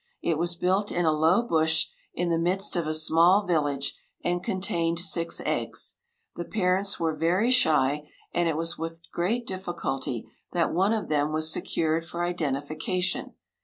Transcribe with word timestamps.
It 0.23 0.39
was 0.39 0.55
built 0.55 0.91
in 0.91 1.05
a 1.05 1.11
low 1.11 1.43
bush, 1.43 1.89
in 2.15 2.29
the 2.29 2.39
midst 2.39 2.75
of 2.75 2.87
a 2.87 2.93
small 2.95 3.45
village, 3.45 3.93
and 4.23 4.43
contained 4.43 4.97
six 4.97 5.39
eggs. 5.45 5.97
The 6.35 6.43
parents 6.43 6.99
were 6.99 7.13
very 7.15 7.51
shy, 7.51 8.09
and 8.33 8.49
it 8.49 8.57
was 8.57 8.79
with 8.79 9.03
great 9.13 9.45
difficulty 9.45 10.27
that 10.53 10.73
one 10.73 10.93
of 10.93 11.07
them 11.07 11.31
was 11.31 11.53
secured 11.53 12.03
for 12.03 12.23
identification. 12.25 13.35